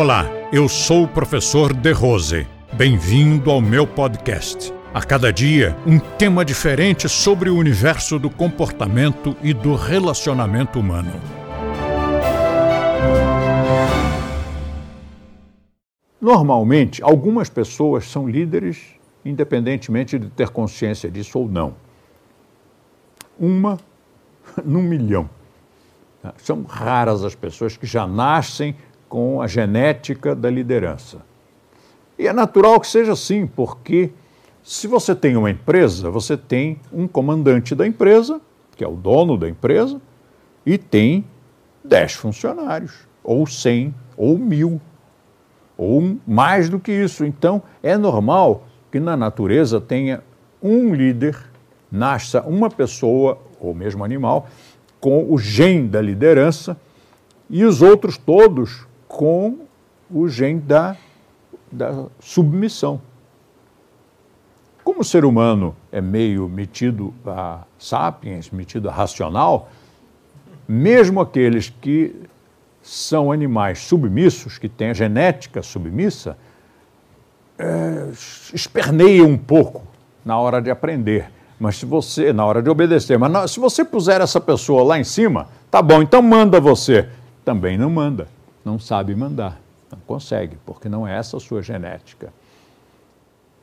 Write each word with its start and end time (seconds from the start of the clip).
Olá, 0.00 0.26
eu 0.52 0.68
sou 0.68 1.02
o 1.02 1.08
professor 1.08 1.74
De 1.74 1.90
Rose. 1.90 2.46
Bem-vindo 2.72 3.50
ao 3.50 3.60
meu 3.60 3.84
podcast. 3.84 4.72
A 4.94 5.02
cada 5.02 5.32
dia, 5.32 5.76
um 5.84 5.98
tema 5.98 6.44
diferente 6.44 7.08
sobre 7.08 7.50
o 7.50 7.56
universo 7.56 8.16
do 8.16 8.30
comportamento 8.30 9.36
e 9.42 9.52
do 9.52 9.74
relacionamento 9.74 10.78
humano. 10.78 11.10
Normalmente, 16.20 17.02
algumas 17.02 17.50
pessoas 17.50 18.04
são 18.04 18.28
líderes 18.28 18.94
independentemente 19.24 20.16
de 20.16 20.30
ter 20.30 20.50
consciência 20.50 21.10
disso 21.10 21.40
ou 21.40 21.48
não. 21.48 21.74
Uma 23.36 23.76
num 24.64 24.80
milhão. 24.80 25.28
São 26.36 26.62
raras 26.62 27.24
as 27.24 27.34
pessoas 27.34 27.76
que 27.76 27.86
já 27.86 28.06
nascem 28.06 28.76
com 29.08 29.40
a 29.40 29.46
genética 29.46 30.34
da 30.34 30.50
liderança. 30.50 31.18
E 32.18 32.26
é 32.26 32.32
natural 32.32 32.80
que 32.80 32.86
seja 32.86 33.12
assim, 33.12 33.46
porque 33.46 34.10
se 34.62 34.86
você 34.86 35.14
tem 35.14 35.36
uma 35.36 35.50
empresa, 35.50 36.10
você 36.10 36.36
tem 36.36 36.80
um 36.92 37.08
comandante 37.08 37.74
da 37.74 37.86
empresa, 37.86 38.40
que 38.76 38.84
é 38.84 38.88
o 38.88 38.96
dono 38.96 39.36
da 39.36 39.48
empresa, 39.48 40.00
e 40.66 40.76
tem 40.76 41.24
10 41.84 42.14
funcionários, 42.14 43.06
ou 43.22 43.46
100, 43.46 43.94
ou 44.16 44.36
mil, 44.36 44.80
ou 45.76 46.16
mais 46.26 46.68
do 46.68 46.78
que 46.78 46.92
isso. 46.92 47.24
Então, 47.24 47.62
é 47.82 47.96
normal 47.96 48.66
que 48.90 49.00
na 49.00 49.16
natureza 49.16 49.80
tenha 49.80 50.22
um 50.62 50.92
líder, 50.92 51.36
nasça 51.90 52.42
uma 52.42 52.68
pessoa, 52.68 53.38
ou 53.60 53.72
mesmo 53.74 54.04
animal, 54.04 54.48
com 55.00 55.32
o 55.32 55.38
gene 55.38 55.88
da 55.88 56.02
liderança 56.02 56.76
e 57.48 57.64
os 57.64 57.80
outros 57.80 58.18
todos 58.18 58.86
com 59.08 59.60
o 60.10 60.28
gene 60.28 60.60
da, 60.60 60.96
da 61.72 62.04
submissão. 62.20 63.00
Como 64.84 65.00
o 65.00 65.04
ser 65.04 65.24
humano 65.24 65.74
é 65.90 66.00
meio 66.00 66.48
metido 66.48 67.12
a 67.26 67.62
sapiens, 67.78 68.50
metido 68.50 68.88
a 68.88 68.92
racional, 68.92 69.68
mesmo 70.66 71.20
aqueles 71.20 71.68
que 71.68 72.14
são 72.82 73.32
animais 73.32 73.80
submissos, 73.80 74.58
que 74.58 74.68
têm 74.68 74.90
a 74.90 74.94
genética 74.94 75.62
submissa, 75.62 76.38
é, 77.58 78.08
esperneia 78.54 79.24
um 79.24 79.36
pouco 79.36 79.82
na 80.24 80.38
hora 80.38 80.62
de 80.62 80.70
aprender. 80.70 81.30
Mas 81.58 81.76
se 81.76 81.84
você, 81.84 82.32
na 82.32 82.46
hora 82.46 82.62
de 82.62 82.70
obedecer, 82.70 83.18
mas 83.18 83.30
não, 83.30 83.48
se 83.48 83.58
você 83.58 83.84
puser 83.84 84.20
essa 84.20 84.40
pessoa 84.40 84.84
lá 84.84 84.98
em 84.98 85.04
cima, 85.04 85.48
tá 85.70 85.82
bom, 85.82 86.00
então 86.00 86.22
manda 86.22 86.60
você. 86.60 87.08
Também 87.44 87.76
não 87.76 87.90
manda, 87.90 88.28
não 88.68 88.78
sabe 88.78 89.14
mandar, 89.14 89.58
não 89.90 89.98
consegue, 90.00 90.58
porque 90.66 90.90
não 90.90 91.08
é 91.08 91.16
essa 91.16 91.38
a 91.38 91.40
sua 91.40 91.62
genética. 91.62 92.30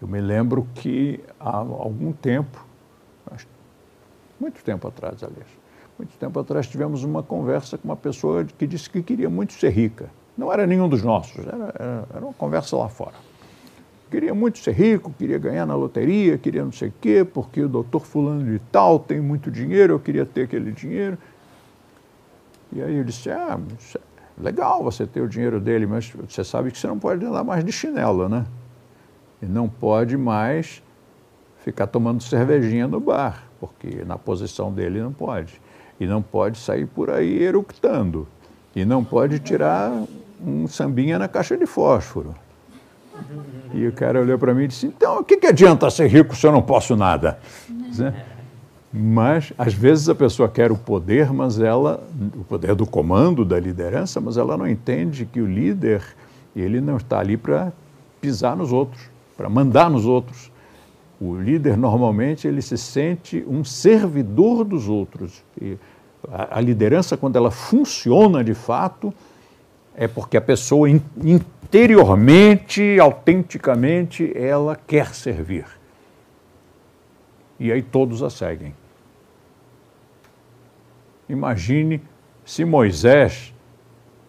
Eu 0.00 0.08
me 0.08 0.18
lembro 0.18 0.66
que 0.74 1.20
há 1.38 1.56
algum 1.56 2.10
tempo, 2.10 2.64
muito 4.40 4.64
tempo 4.64 4.88
atrás, 4.88 5.22
aliás, 5.22 5.46
muito 5.98 6.16
tempo 6.16 6.40
atrás 6.40 6.66
tivemos 6.66 7.04
uma 7.04 7.22
conversa 7.22 7.76
com 7.76 7.86
uma 7.86 7.96
pessoa 7.96 8.44
que 8.44 8.66
disse 8.66 8.88
que 8.88 9.02
queria 9.02 9.28
muito 9.28 9.52
ser 9.52 9.70
rica. 9.70 10.08
Não 10.36 10.50
era 10.50 10.66
nenhum 10.66 10.88
dos 10.88 11.02
nossos, 11.02 11.46
era, 11.46 12.06
era, 12.10 12.24
uma 12.24 12.32
conversa 12.32 12.74
lá 12.76 12.88
fora 12.88 13.14
queria 14.10 14.32
muito 14.32 14.60
ser 14.60 14.72
rico, 14.72 15.12
queria 15.18 15.38
ganhar 15.38 15.66
na 15.66 15.74
loteria, 15.74 16.38
queria 16.38 16.64
não 16.64 16.70
sei 16.70 16.88
o 16.88 16.94
quê, 17.00 17.24
porque 17.24 17.62
o 17.62 17.68
doutor 17.68 18.06
fulano 18.06 18.44
de 18.44 18.60
tal 18.70 18.96
tem 18.96 19.20
muito 19.20 19.50
dinheiro, 19.50 19.94
eu 19.94 19.98
queria 19.98 20.24
ter 20.24 20.42
aquele 20.42 20.70
dinheiro. 20.70 21.18
E 22.72 22.80
aí 22.80 22.96
eu 22.96 23.02
disse, 23.02 23.28
ah, 23.28 23.58
legal 24.40 24.82
você 24.82 25.06
ter 25.06 25.20
o 25.20 25.28
dinheiro 25.28 25.60
dele, 25.60 25.86
mas 25.86 26.12
você 26.28 26.44
sabe 26.44 26.70
que 26.70 26.78
você 26.78 26.86
não 26.86 26.98
pode 26.98 27.24
andar 27.24 27.44
mais 27.44 27.64
de 27.64 27.72
chinelo, 27.72 28.28
né? 28.28 28.44
E 29.40 29.46
não 29.46 29.68
pode 29.68 30.16
mais 30.16 30.82
ficar 31.64 31.86
tomando 31.86 32.22
cervejinha 32.22 32.86
no 32.86 33.00
bar, 33.00 33.44
porque 33.60 34.04
na 34.04 34.18
posição 34.18 34.72
dele 34.72 35.00
não 35.00 35.12
pode. 35.12 35.60
E 35.98 36.06
não 36.06 36.20
pode 36.20 36.58
sair 36.58 36.86
por 36.86 37.10
aí 37.10 37.42
eructando. 37.42 38.26
E 38.74 38.84
não 38.84 39.04
pode 39.04 39.38
tirar 39.38 39.92
um 40.44 40.66
sambinha 40.66 41.18
na 41.18 41.28
caixa 41.28 41.56
de 41.56 41.66
fósforo. 41.66 42.34
E 43.72 43.86
o 43.86 43.92
cara 43.92 44.20
olhou 44.20 44.38
para 44.38 44.52
mim 44.52 44.64
e 44.64 44.68
disse: 44.68 44.86
Então, 44.86 45.20
o 45.20 45.24
que, 45.24 45.36
que 45.36 45.46
adianta 45.46 45.88
ser 45.90 46.08
rico 46.08 46.34
se 46.34 46.46
eu 46.46 46.52
não 46.52 46.62
posso 46.62 46.96
nada? 46.96 47.38
Mas, 48.96 49.52
às 49.58 49.74
vezes, 49.74 50.08
a 50.08 50.14
pessoa 50.14 50.48
quer 50.48 50.70
o 50.70 50.76
poder, 50.76 51.32
mas 51.32 51.58
ela, 51.58 52.00
o 52.36 52.44
poder 52.44 52.76
do 52.76 52.86
comando, 52.86 53.44
da 53.44 53.58
liderança, 53.58 54.20
mas 54.20 54.36
ela 54.36 54.56
não 54.56 54.68
entende 54.68 55.26
que 55.26 55.40
o 55.40 55.46
líder, 55.48 56.00
ele 56.54 56.80
não 56.80 56.98
está 56.98 57.18
ali 57.18 57.36
para 57.36 57.72
pisar 58.20 58.56
nos 58.56 58.72
outros, 58.72 59.02
para 59.36 59.48
mandar 59.48 59.90
nos 59.90 60.06
outros. 60.06 60.48
O 61.20 61.34
líder, 61.34 61.76
normalmente, 61.76 62.46
ele 62.46 62.62
se 62.62 62.78
sente 62.78 63.44
um 63.48 63.64
servidor 63.64 64.62
dos 64.62 64.88
outros. 64.88 65.42
E 65.60 65.76
a, 66.30 66.58
a 66.58 66.60
liderança, 66.60 67.16
quando 67.16 67.34
ela 67.34 67.50
funciona 67.50 68.44
de 68.44 68.54
fato, 68.54 69.12
é 69.96 70.06
porque 70.06 70.36
a 70.36 70.40
pessoa 70.40 70.88
interiormente, 70.88 72.96
autenticamente, 73.00 74.32
ela 74.36 74.76
quer 74.76 75.12
servir. 75.16 75.66
E 77.58 77.72
aí 77.72 77.82
todos 77.82 78.22
a 78.22 78.30
seguem. 78.30 78.72
Imagine 81.28 82.00
se 82.44 82.64
Moisés 82.64 83.54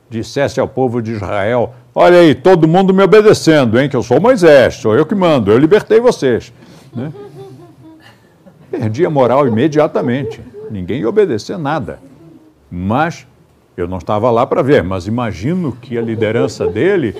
dissesse 0.09 0.59
ao 0.59 0.67
povo 0.67 1.01
de 1.01 1.13
Israel: 1.13 1.73
Olha 1.94 2.19
aí, 2.19 2.33
todo 2.33 2.67
mundo 2.67 2.94
me 2.94 3.03
obedecendo, 3.03 3.79
hein? 3.79 3.89
Que 3.89 3.95
eu 3.95 4.03
sou 4.03 4.19
Moisés, 4.19 4.75
sou 4.75 4.95
eu 4.95 5.06
que 5.06 5.16
mando, 5.16 5.51
eu 5.51 5.57
libertei 5.57 6.00
vocês. 6.00 6.53
Né? 6.94 7.11
Perdi 8.72 9.06
a 9.06 9.09
moral 9.09 9.47
imediatamente. 9.47 10.41
Ninguém 10.72 11.01
ia 11.01 11.09
obedecer 11.09 11.57
nada. 11.57 12.00
Mas 12.69 13.27
eu 13.77 13.88
não 13.88 13.97
estava 13.97 14.31
lá 14.31 14.45
para 14.45 14.62
ver, 14.62 14.83
mas 14.83 15.06
imagino 15.06 15.73
que 15.73 15.97
a 15.97 16.01
liderança 16.01 16.66
dele 16.67 17.13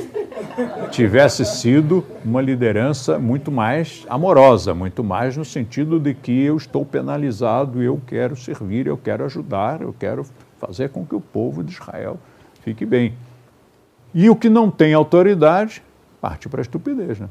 tivesse 0.92 1.46
sido 1.46 2.06
uma 2.24 2.42
liderança 2.42 3.20
muito 3.20 3.52
mais 3.52 4.06
amorosa, 4.10 4.74
muito 4.74 5.04
mais 5.04 5.36
no 5.36 5.46
sentido 5.46 6.00
de 6.00 6.14
que 6.14 6.44
eu 6.44 6.58
estou 6.58 6.86
penalizado, 6.86 7.82
eu 7.82 8.02
quero 8.08 8.36
servir, 8.36 8.88
eu 8.88 8.98
quero 8.98 9.26
ajudar, 9.26 9.82
eu 9.82 9.94
quero 9.98 10.26
fazer 10.60 10.90
com 10.90 11.06
que 11.06 11.16
o 11.16 11.22
povo 11.22 11.64
de 11.64 11.74
Israel 11.74 12.18
fique 12.62 12.86
bem. 12.86 13.14
E 14.14 14.30
o 14.30 14.36
que 14.36 14.50
não 14.50 14.72
tem 14.72 14.94
autoridade 14.94 15.84
parte 16.22 16.50
para 16.50 16.62
a 16.62 16.64
estupidez. 16.64 17.20
Né? 17.20 17.30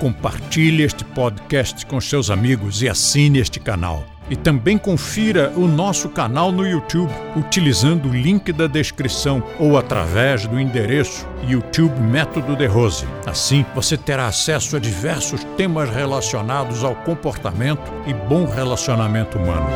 Compartilhe 0.00 0.82
este 0.82 1.04
podcast 1.04 1.84
com 1.84 2.00
seus 2.00 2.30
amigos 2.30 2.80
e 2.80 2.88
assine 2.88 3.38
este 3.38 3.60
canal. 3.60 4.09
E 4.30 4.36
também 4.36 4.78
confira 4.78 5.52
o 5.56 5.66
nosso 5.66 6.08
canal 6.08 6.52
no 6.52 6.66
YouTube 6.66 7.12
utilizando 7.36 8.08
o 8.08 8.12
link 8.12 8.52
da 8.52 8.68
descrição 8.68 9.42
ou 9.58 9.76
através 9.76 10.46
do 10.46 10.58
endereço 10.58 11.26
YouTube 11.46 11.98
Método 12.00 12.54
de 12.54 12.66
Rose. 12.66 13.06
Assim, 13.26 13.66
você 13.74 13.96
terá 13.96 14.28
acesso 14.28 14.76
a 14.76 14.78
diversos 14.78 15.42
temas 15.56 15.90
relacionados 15.90 16.84
ao 16.84 16.94
comportamento 16.94 17.92
e 18.06 18.14
bom 18.14 18.46
relacionamento 18.46 19.36
humano. 19.36 19.66